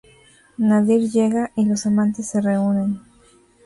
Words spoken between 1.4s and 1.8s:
y